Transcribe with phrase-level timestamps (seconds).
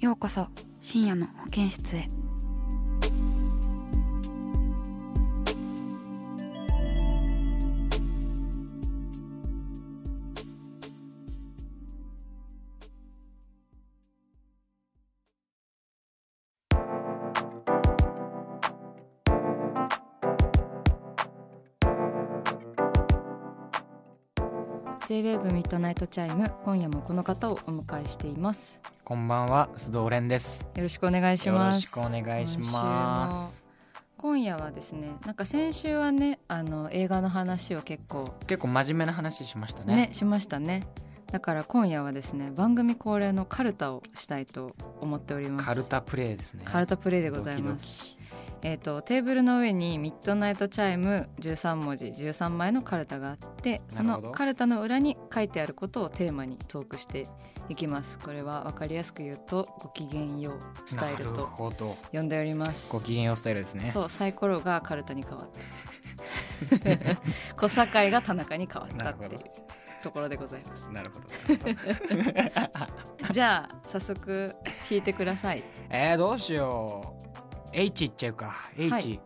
[0.00, 0.46] ようこそ
[0.80, 2.08] 深夜の保健室へ。
[25.06, 28.80] J-WAVE ミッドナイトチャイム今夜もこの方をお迎えしています。
[29.10, 30.64] こんばんは須藤蓮です。
[30.72, 31.74] よろしくお願いします。
[31.74, 33.66] よろしくお願いします。
[34.16, 39.96] 今夜はですねなんか先週はねあの映画の話を結構結構真面目な話しましたね。
[39.96, 40.86] ねしましたね。
[41.32, 45.66] だから今夜はですね番組恒例のカルタをしたいと思っております。
[45.66, 46.62] カルタプレイですね。
[46.64, 48.16] カルタプレイでございます
[48.62, 57.26] えー、とテーブルの上にミッドナイトチャイム13文字13枚のカルタがあってそのカルタの裏に書いてあることをテーマにトークして
[57.68, 58.18] いきます。
[58.18, 61.48] これは分かりやすく言うとごきげんようスタイルと
[62.12, 62.92] 呼んでおります。
[62.92, 63.86] ご機嫌ようスタイルですね。
[63.86, 65.60] そうサイコロがカルタに変わった。
[67.56, 69.40] 小堺が田中に変わったっていう
[70.02, 70.90] ところでございます。
[70.90, 71.28] なるほど
[73.32, 74.54] じゃあ早速
[74.90, 75.62] 引いてください。
[75.90, 77.19] えー、どうしよう
[77.72, 78.54] H いっちゃうか。
[78.76, 79.20] H、はい。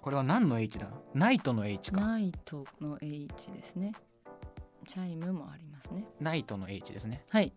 [0.00, 0.86] これは何の H だ？
[1.14, 2.00] ナイトの H か。
[2.00, 3.92] ナイトの H ですね。
[4.86, 6.04] チャイムもありますね。
[6.20, 7.24] ナイトの H ですね。
[7.28, 7.52] はい。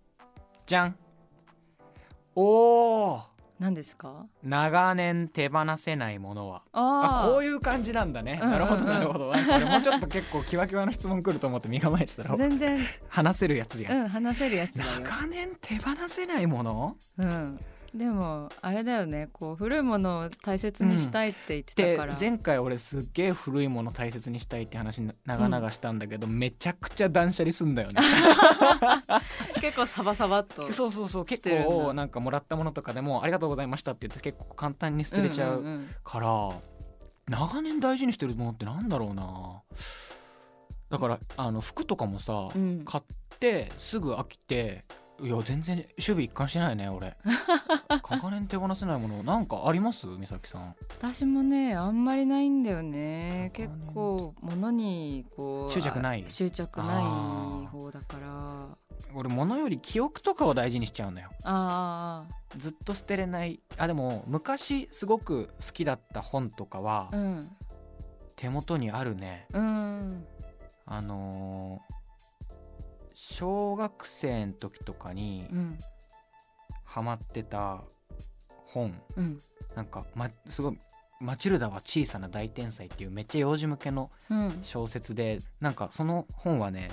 [0.65, 0.95] じゃん。
[2.35, 3.21] おー。
[3.59, 4.25] 何ですか？
[4.41, 6.63] 長年手放せないものは。
[6.73, 8.59] ああこういう感じなんだね、うんうんうん。
[8.59, 9.25] なるほどなるほど。
[9.27, 9.31] も
[9.77, 12.79] うちょっと結構キワキワの質問来ると思って身構えてたら全然。
[13.07, 14.89] 話せるやつじゃん、うん話せるやつだよ。
[15.03, 16.97] 長年手放せないもの？
[17.19, 17.59] うん
[17.93, 19.29] でもあれだよね。
[19.31, 28.01] こう古いものを大切にしたいって言ってでたから、前回俺すっげえ古いもの大切にしたいって話長々したんだけど、めちゃくちゃ断捨離すんだよね。
[29.61, 31.25] 結構サバサバっとそうそうそう。
[31.25, 36.49] 結構なんかもらったものとかでもありがとうございましたって言って結構簡単に捨てれちゃんうんから、
[37.27, 39.61] 長年大事にしてるものってなんだろうな。
[40.89, 42.85] だからあの服とかもさ、うんうん。
[42.85, 43.03] 買っ
[43.39, 44.83] てすぐ飽きて
[45.21, 47.15] いや全然守備一貫してないね俺。
[48.09, 50.07] 長年手放せないものなんかあります？
[50.17, 50.75] 美咲さん。
[50.89, 53.51] 私もねあんまりないんだよね。
[53.53, 56.23] 長結年構物にこう執着ない？
[56.25, 57.01] あ執着な
[57.63, 58.27] い方だから。
[58.27, 58.77] あ
[59.15, 61.29] 俺物より記憶とかを大事にしちゃうんだよ。
[61.43, 62.25] あ
[62.57, 63.59] ずっと捨てれない。
[63.77, 67.51] あでも昔すごく好きだった本とかはーうん。
[68.35, 69.45] 手元にあるね。
[69.53, 70.25] うん。
[70.85, 71.92] あのー
[73.31, 75.77] 小学生の時とかにうん。
[76.83, 77.81] ハマってた
[78.67, 78.93] 本。
[79.15, 79.39] うん。
[79.75, 80.79] なんか、ま、すごい
[81.21, 84.59] 「マチルダは小さな大天才」っていうめっちゃ幼児向けのうん。
[84.63, 86.91] 小説でなんかその本はね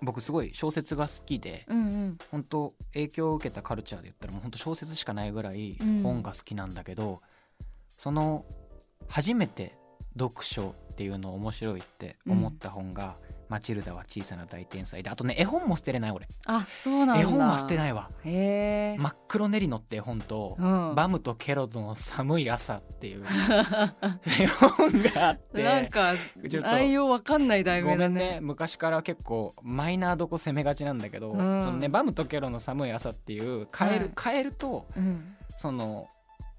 [0.00, 2.18] 僕すごい小説が好きでうんうん。
[2.30, 6.02] 本当影響を受けたカルチャーで言ったらもう本当小説しかないぐらいうん。
[6.04, 7.20] 本が好きなんだけど、
[7.98, 8.46] その
[9.08, 9.76] 初めて
[10.16, 13.16] 読書っていうの面白いって思った本が
[13.48, 16.26] 「マチルダは小さな大天才」であとね絵本も捨てれない俺。
[16.46, 17.22] あそうなんだ。
[17.22, 18.10] 絵本は捨てないわ。
[18.24, 23.24] へえ、真っ黒ネリノって絵本と、うん、バムとケロの寒い朝っていう
[24.40, 28.14] 絵本があってなんか内容わかんない題名だね。
[28.14, 28.38] ね。
[28.40, 31.64] 昔から結構マイナーどこ攻めがちなんだけど、うん。
[31.64, 35.36] そのね、バムとケロの寒い朝っていうカエル,、はいカエルとうん。
[35.56, 36.08] その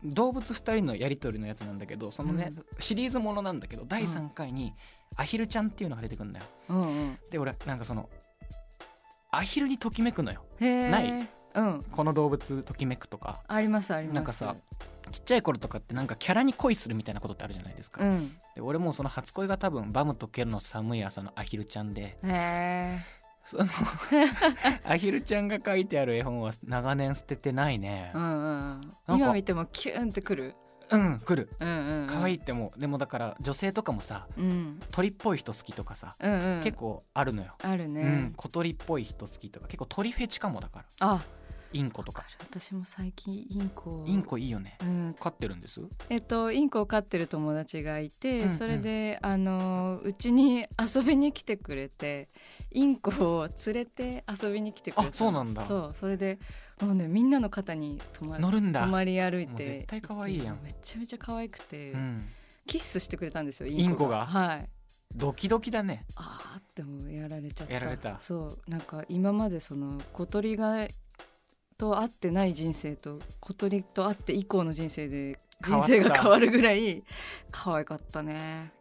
[0.03, 4.73] 動物2人のやり取りのやつなんだけどそのね、シリーズものなんだけど第3回に
[5.15, 6.45] アヒルちゃんっていうのが出てくるんだよ。
[6.69, 7.17] うんうん。
[7.31, 8.09] で俺なんかその
[9.31, 10.43] アヒルにときめくのよ。
[10.59, 11.27] ない？
[11.55, 11.83] うん。
[11.91, 13.41] この動物ときめくとか。
[13.47, 14.15] ありますあります。
[14.15, 14.55] なんかさ
[15.11, 18.35] ちっちゃい頃とかってなんかキャラに恋するみたいなことってあるじゃないですか、うん。
[18.55, 22.17] で俺もうその初恋が多分バムとケロの寒い朝のアヒルちゃんで
[23.45, 23.65] その
[24.85, 28.11] アヒルちゃんが書いてある絵本は長年捨ててないね。
[28.13, 30.55] うんうん今見てもキューンってくる？
[30.91, 31.49] うん来る。
[31.59, 32.07] うんうんうん。
[32.07, 34.79] 可愛いってもうでもだから女性とかもさうん。
[34.91, 36.63] 鳥っぽい人好きとかさ、うんうん。
[36.63, 40.85] 結構あるのよ、あるね、うん、小鳥っぽい人好きとか結構鳥フェチかもだから。
[40.99, 41.21] あ
[41.75, 42.23] インコとか。
[42.39, 44.77] 私も最近インコをインコいいよね。
[44.81, 45.15] うん。
[45.19, 45.81] 飼ってるんです？
[46.09, 48.57] えっとインコを飼ってる友達がいて、うんうん。
[48.57, 52.29] それであのうちに遊びに来てくれて
[52.71, 55.63] インコを連れて遊びに来てくれたあそうなんだ。
[55.65, 56.39] そうそれで
[56.81, 58.85] もうねみんなの肩に泊ま乗るんだ。
[58.85, 60.59] 泊まり歩いて絶対可愛いやん。
[60.63, 62.25] めちゃめちゃ可愛くて、うん。
[62.67, 64.25] キッスしてくれたんですよインコが？
[64.25, 64.69] はい。
[65.13, 66.05] ドキドキだね。
[66.15, 67.73] あーってもうやられちゃった。
[67.73, 68.19] やられた。
[68.19, 70.87] そうなんか今までその小鳥が
[71.77, 77.03] と会ってない人生と小鳥と会って以降の人生で人生が変わるぐらい
[77.51, 78.71] 可愛かったね。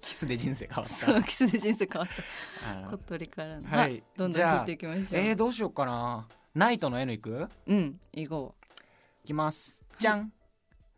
[0.00, 1.22] キスで人生変わった。
[1.24, 2.08] キスで人生変わっ
[2.64, 3.68] あた小鳥からの。
[3.68, 4.02] はい。
[4.16, 5.06] どんどん引いていきましょう。
[5.12, 6.28] えー、どうしようかな。
[6.54, 7.48] ナイトの N いく？
[7.66, 8.00] うん。
[8.12, 8.54] 行こ
[9.24, 9.84] いきます。
[9.98, 10.32] じゃん。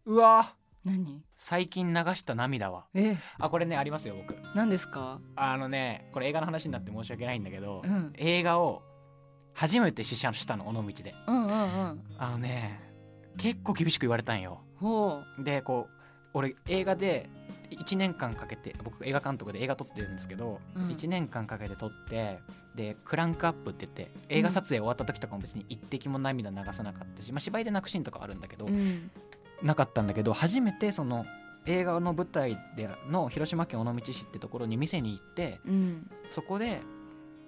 [0.04, 0.54] うわ。
[0.84, 1.22] う何？
[1.36, 2.86] 最近流した涙は。
[2.94, 3.16] え？
[3.38, 4.34] あこれねありますよ僕。
[4.54, 5.20] 何ですか？
[5.36, 8.12] あのねこれ映画の話になって申し訳ないんだけど、うん。
[8.16, 8.82] 映画を
[9.58, 11.14] 初めて試写したの尾道で。
[11.26, 12.00] うんうんうん。
[12.16, 12.80] あのね
[13.36, 14.60] 結構厳しく言われたんよ。
[14.76, 17.28] ほでこう俺映画で
[17.72, 20.82] 1年間かけて僕映画監督で映画撮ってるんですけど、うん。
[20.82, 22.38] 1年間かけて撮って
[22.76, 29.10] でクランクアップって言って映画撮影終わった時とかも別に一滴も涙流さなかったし、まあ、芝居で泣くシーンとかあるんだけど、ううん。
[29.60, 31.26] なかったんだけど初めてその
[31.66, 36.08] 映画の舞台での広島県尾道市ってところに店に行ってうん。
[36.30, 36.80] そこで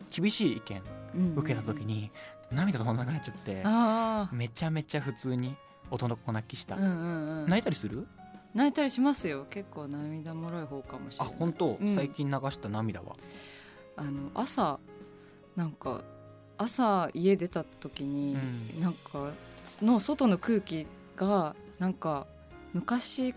[0.08, 0.82] 厳しい意見
[1.14, 2.10] うん受けた時に
[2.50, 3.36] 涙止まらなくなっちゃっ
[4.30, 5.56] てめちゃめちゃ普通に
[5.90, 6.88] 大人っ子泣きした、うんうん
[7.42, 7.48] うん。
[7.48, 8.06] 泣いたりする？
[8.54, 9.46] 泣いたりしますよ。
[9.50, 11.34] 結構涙もろい方かもしれない。
[11.34, 11.94] あ本当、うん。
[11.94, 13.16] 最近流した涙は？
[13.96, 14.78] あの朝
[15.56, 16.02] なんか
[16.58, 18.36] 朝家出た時に、
[18.76, 18.82] うん。
[18.82, 19.32] なんか
[19.82, 20.86] の外の空気
[21.16, 22.26] がなんか
[22.72, 23.34] 昔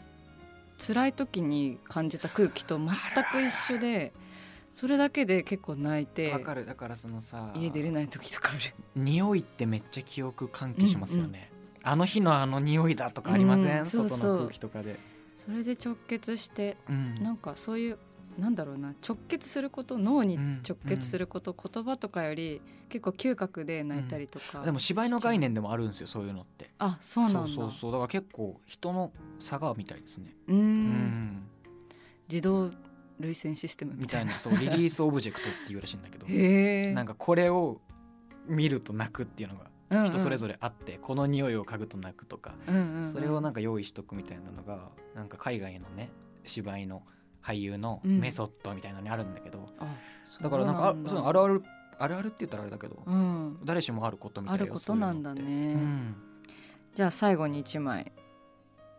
[0.77, 2.87] 辛い時に感じた空気と全
[3.31, 4.13] く一緒で
[4.73, 6.65] それだけで結構泣いてわかる。
[6.65, 8.73] だからそのさ家出れない時とかある。
[8.95, 11.51] 匂いってめっちゃ記憶喚起しますよね、
[11.83, 14.19] あの日のあの匂いだとかありません、うんそうそう。
[14.19, 14.97] 外の空気とかで、
[15.37, 17.21] それで直結してうん。
[17.21, 17.99] なんかそういう
[18.39, 18.95] なんだろうな。
[19.07, 20.61] 直結すること脳にうん。
[20.67, 22.59] 直結すること、言葉とかより
[22.89, 26.71] 結構嗅覚で泣いたりとか、でも芝居の概念でもあるんですよそういうのって。
[26.79, 27.39] あそうなんだ。
[27.41, 27.91] そうそうそう。
[27.91, 30.33] だから結構人の差がみたいですね。
[30.47, 31.43] うん。
[32.27, 32.71] 自動
[33.19, 34.33] 涙腺システムみたいな。
[34.33, 36.25] そうリリースオブジェクトっていうらしいんだけど
[36.93, 37.81] なんかこれを
[38.47, 43.11] 見ると泣くっていうのが人それぞれ、れあって、この匂いを嗅ぐと泣くとか、うんうんうん。
[43.11, 46.09] それをなんか用意しとくみたいなのがなんか海外のね
[46.45, 47.03] 芝居の
[47.43, 49.87] 俳優のうんメソッドみたいなのにあるんだけど、あ
[50.41, 51.63] だからなんかあそうあるるある
[51.99, 53.59] あるあるって言ったらあれだけど、うん。
[53.63, 56.15] 誰しもあることみたいよあることなんだね、うん。
[56.95, 58.11] じゃあ最後に一枚。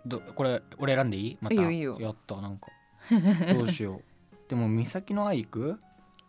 [0.06, 1.38] どこれ俺選んでいい？
[1.40, 1.54] また。
[1.54, 1.96] いいよいいよ。
[1.98, 2.68] やったなんか
[3.54, 4.02] どうしよう。
[4.48, 5.78] でも美咲の愛いく？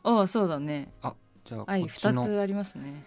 [0.04, 0.92] ああそうだね。
[1.44, 2.24] じゃあこ愛っちの。
[2.24, 3.04] 二つありますね。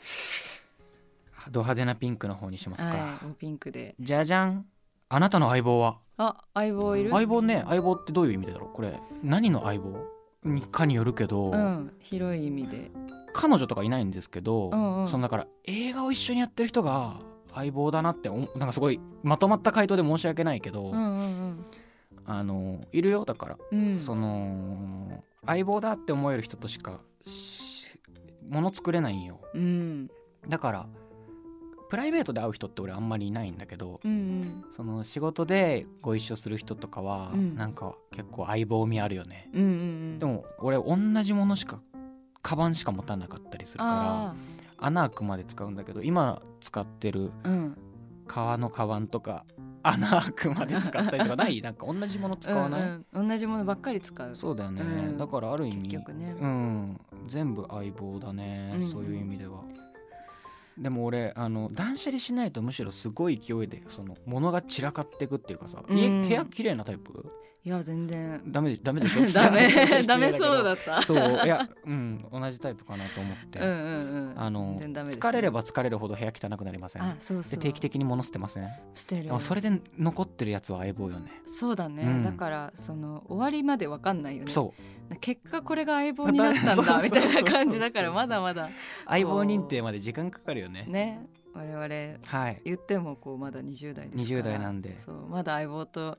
[1.50, 3.94] ド派手なピンクの方にしますか、はいピンクで。
[3.98, 4.66] じゃじゃん。
[5.08, 5.98] あなたの相棒は？
[6.18, 7.10] あ相棒いる？
[7.10, 7.64] 相棒ね。
[7.68, 8.70] 相棒ってどういう意味だろう？
[8.74, 10.04] これ何の相棒？
[10.44, 12.90] にかによるけど、うん広い意味で。
[13.32, 15.08] 彼女とかいないんですけど、うんうん。
[15.08, 17.20] そのだから映画を一緒にやってる人が
[17.54, 21.47] 相棒だなっておなんかすごいまとまった回答で申し訳ないけど、うんうん
[22.28, 23.78] あのいるよだから、うん。
[23.78, 27.98] うんその相棒だって思える人としかし
[28.50, 29.40] もの作れないんよ。
[29.54, 30.08] うん。
[30.46, 30.86] だから
[31.88, 34.64] プライベートで会う人って俺あんまりいないんだけど、うんうん。
[34.76, 37.56] その仕事でご一緒する人とかは、うん。
[37.56, 41.80] なんか結構相棒味あるよね、うんうんでも俺同じものしか
[42.42, 44.34] カバンしか持たなかったりするからあ
[44.78, 47.30] 穴開くまで使うんだけど今使ってる
[48.26, 49.44] 革のカバンとか
[49.88, 51.60] 穴開くまで使ったりとかない？
[51.62, 54.36] なんか同じもの使わない、うんうん、同じものばっかり使う。
[54.36, 55.18] そうだよね、うん。
[55.18, 56.36] だからある意味ね。
[56.40, 57.00] うん。
[57.26, 59.62] 全部相棒だね、うんそういう意味では。
[60.76, 66.28] でも俺あの断捨離しないとむしろすごい勢いでその物が散らかっていくっていうかさ、家うん。
[66.28, 67.26] 部屋綺麗なタイプ？
[67.68, 68.40] いや全然。
[68.46, 69.26] ダメでダメでしょ？
[69.30, 69.68] ダメ
[70.08, 71.02] ダメそうだった。
[71.02, 74.40] そういやうん同じタイプかなと思って、うんうんうん。
[74.40, 77.02] あの疲れれば疲れるほど部屋汚くなりません？
[77.02, 77.60] あそうそう。
[77.60, 79.30] で定期的に物捨てません捨てる。
[79.40, 81.30] それで残ってるやつは相棒よね。
[81.44, 82.24] そうだね、うん。
[82.24, 84.50] だからその終わりまでわかんないよね。
[84.50, 84.72] そ
[85.10, 85.16] う。
[85.16, 88.70] 結果これが相棒になったんだみたいな感じだからまだまだ。
[89.06, 90.86] 相棒認定まで時間かかるよね。
[90.88, 92.62] ね我々はい。
[92.64, 94.40] 言ってもこうまだ20代ですから。
[94.40, 94.98] 20代なんで。
[94.98, 96.16] そうまだ相棒と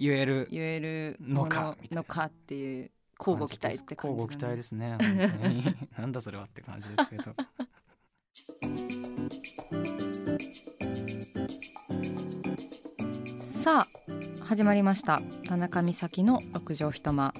[0.00, 4.98] 言える言えるのもかのかっていう交互期待って感じ、交互期待ですね本
[5.42, 5.76] 当に。
[5.98, 7.34] なんだそれはって感じですけど。
[13.44, 15.20] さあ始まりました。
[15.46, 17.34] 田中美咲の六畳一間。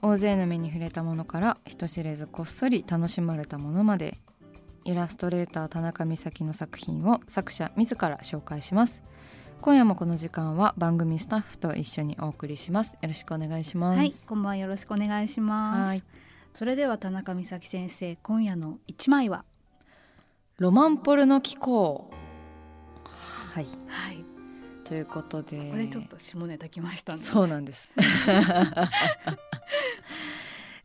[0.00, 4.16] 大勢の目に触れたものから人知れずこっそり楽しまれたものまで
[4.86, 9.04] イラストレーター田中美咲の作品を作者自ら紹介します
[9.62, 12.94] 今夜もこの時間は番組スタッフと一緒にお送りします。
[12.94, 13.98] よろしくお願いします。
[13.98, 15.88] はい、こんばんはよろしくお願いします。
[15.88, 16.02] はい。
[16.54, 19.44] それでは田中美咲先生、今夜の一枚は？
[20.56, 22.10] ロマンポルの気候
[23.04, 23.66] はい。
[23.86, 24.24] はい、
[24.84, 25.70] ということで。
[25.70, 27.18] これちょっと下ネタきましたね。
[27.18, 27.92] そうなんです。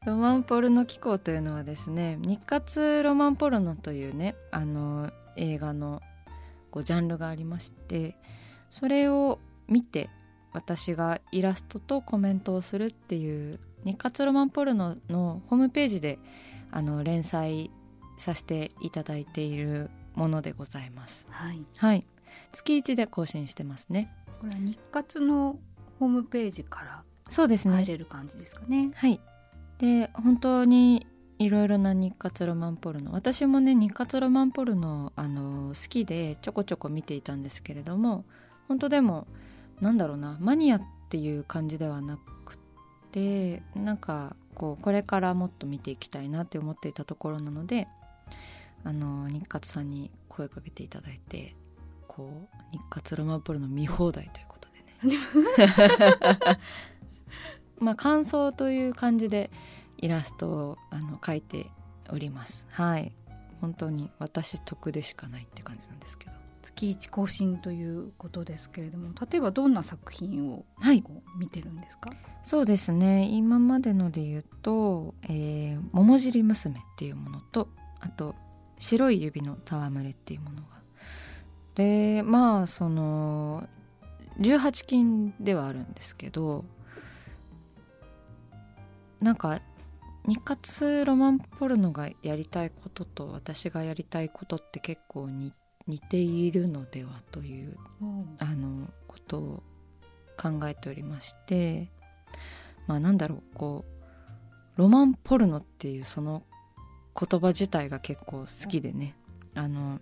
[0.05, 6.01] ロマンポルノ機構というのはですね日活ロマンポルノというねあの映画の
[6.69, 8.15] こうジャンルがありまして
[8.77, 9.39] それを
[9.69, 10.09] 見て
[10.51, 16.19] 私がイラストとコメントをするっていう日活ロマンポルノのホームページで
[16.71, 17.71] あの連載
[18.17, 21.25] させていただいているものでございます。
[21.29, 22.05] はい、はい
[22.51, 24.13] 月1で更新してますね。
[24.41, 25.57] これは日活の
[25.97, 28.91] ホームページからそうですね入れる感じですかね。
[28.93, 29.21] はい
[29.77, 31.07] で本当に
[31.39, 38.25] いろいろな日活ロマンポルノ私もね日活ロマンポルノあの好きでちょこちょこ見ていたんですけれども
[38.67, 39.27] 本当でも
[39.81, 42.57] なんだろうなマニアっていう感じではなく
[43.11, 47.87] てなんかこうこれからもっと見ていきたいなって思っていたところなので
[48.83, 51.53] あの日活さんに声かけていただいて
[52.07, 56.59] こう日活ロマンポルノ見放題ということでね。
[57.79, 59.51] まあ感想という感じで
[59.97, 61.65] イラストをあの描いて
[62.09, 62.67] おります。
[62.69, 63.11] はい。
[63.59, 70.65] 本当に私得でしかないって感じなんですけど月一更新ということですけれども、例えばどんな作品を
[71.37, 72.11] 見てるんですか？
[72.43, 73.29] そうですね。
[73.29, 77.69] 今までので言うと「えー桃尻娘」っていうものと
[77.99, 78.35] あと
[78.77, 80.67] 「白い指の戯れ」っていうものが。
[81.75, 83.67] でまあその
[84.39, 86.65] 18金ではあるんですけど
[89.21, 89.61] なんか
[90.27, 95.53] 日活ロマンポルノがやりたいことと私がやりたいことって結構に
[95.87, 97.77] 似ているのではという
[98.39, 99.63] あのことを
[100.37, 101.89] 考えておりまして
[102.87, 106.43] まあなんだろうこうロマンポルノっていうその
[107.17, 109.15] 言葉自体が結構好きでね
[109.53, 109.99] あの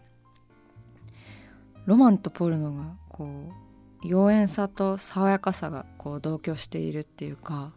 [1.85, 7.73] ロマンとポルノがこう妖艶さと爽やかさがこう同居しているっていうか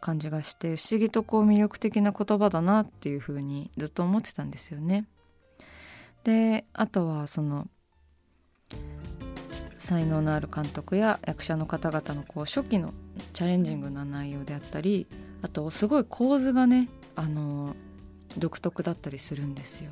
[0.00, 5.06] 感じがして不思議とこう魅力的な言葉だなっていうふうにずっと思ってたんですよね。
[6.24, 7.68] であとはその
[9.76, 12.92] 才能のある監督や役者の方々のこう初期の
[13.32, 15.06] チャレンジングな内容であったり
[15.42, 17.74] あとすごい構図がねあの
[18.36, 19.90] 独特だったりするんですよ。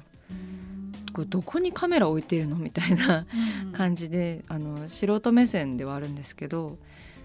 [1.13, 3.27] これどこにカメラ置いてるのみたいな
[3.73, 6.79] 感じで、あの素人目線ではあるんですけど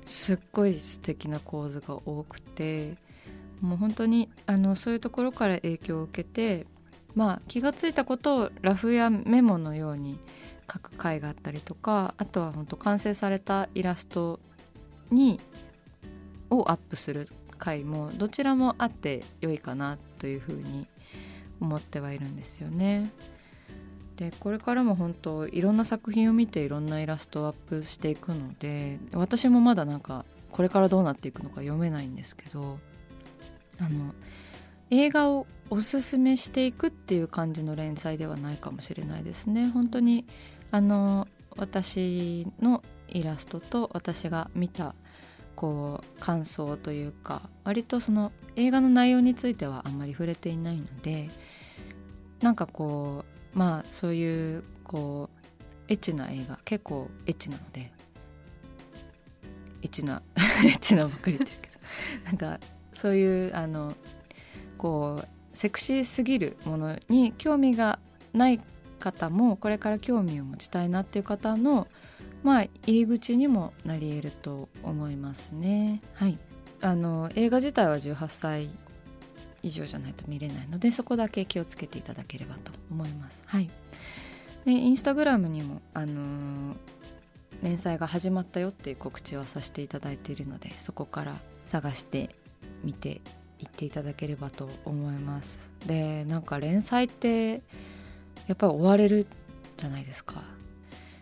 [0.04, 2.96] すっごい素敵な構図が多くて
[3.62, 6.66] もう本当にあのそういうところから影響を受けて、
[7.16, 10.20] まあ、気が付いたことをラフやメモのように
[10.72, 14.40] 書く回があったりとかあとは本当完成されたイラスト
[15.12, 15.40] に
[16.50, 17.28] をアップする
[17.58, 20.88] 回もどちらもあって良いかなというふうに
[21.62, 23.12] 思ってはいるんですよね。
[24.18, 32.78] でこれからも本当いろんな作品を見ていろんなイラストをアップしていくので私もまだなんかこれからどうなっていくのか読めないんですけど
[33.80, 34.14] あの
[34.90, 39.68] 映画をおすすめしていくっていう感じの連載ではないかもしれないですね。
[39.68, 40.26] 本当に
[40.72, 44.96] あの私のイラストと私が見た
[45.56, 51.30] こう感想というか割とその映画の内容についてはあんまり触れていないので
[52.42, 53.24] なんかこ
[53.56, 55.44] うまあそういうこう
[55.88, 57.92] エッチな映画結構エッチなので
[59.82, 60.22] エッチな
[60.66, 62.60] エッチなばっかり言ってるけどなんか
[62.94, 63.94] そういうあの
[64.78, 68.00] こうセクシーすぎるものに興味が
[68.34, 68.60] ない
[69.00, 71.88] 方もこれから興味を持ちたいなっていう方の
[72.44, 76.02] まあ入り口にもなり得ると思いますね。
[76.14, 76.38] はい、
[76.82, 78.70] あの映画自体は18歳
[79.62, 83.44] 以上じゃないと見れないのでそこだけ気をつけていただければと思います。
[83.46, 83.70] はい、
[84.66, 86.76] でインスタグラムにも、あのー
[87.64, 92.30] 連載が始まったよっていう告知はさせていただいているのでそこから探して
[92.84, 93.22] みて
[93.64, 95.72] いっていただければと思います。
[95.88, 97.62] でなんか連載って
[98.48, 99.26] やっぱり追われる
[99.78, 100.44] じゃないですか。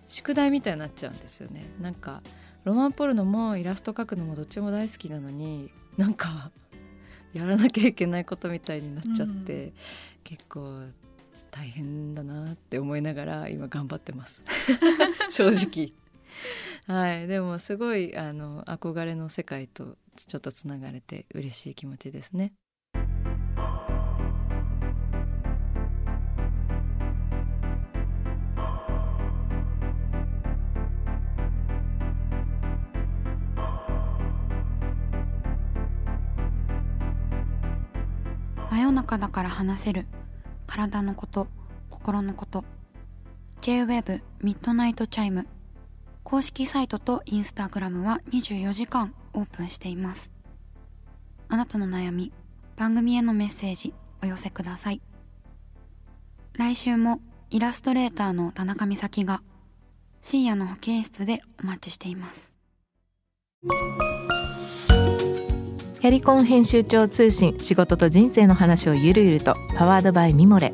[0.07, 1.65] 宿題みたいになっちゃうんですよね。
[1.79, 2.21] なんか
[2.63, 6.51] ロマンポルノもイラスト描くのもどっちも大好きなのになんか
[7.33, 9.73] やらなきゃいけないことみたいになっちゃって、うん。
[10.23, 10.83] 結構
[11.49, 14.41] 大変だなって思いながら今頑張ってます。
[15.29, 15.93] 正直。
[16.87, 17.27] はい。
[17.27, 22.53] でもすごいあの憧れの世界とちょっとつながれて嬉しい気持ちですね。
[38.69, 40.05] 真夜中だから話せる
[40.65, 41.47] 体のこと
[41.89, 42.63] 心のこと
[43.59, 45.45] J-WAVE ミッドナイトチャイム
[46.23, 50.31] 公式サイトとインスタグラムは24時間オープンしています。
[51.49, 52.31] あなたの悩み
[52.77, 55.01] 番組へのメッセージお寄せください。
[56.53, 57.19] 来週も
[57.49, 59.41] イラストレーターの田中美咲が
[60.21, 62.51] 深夜の保健室でお待ちしています。
[66.01, 70.73] キャリコン編集長通信仕事と人生の話をゆるゆるとパワードバイミモレ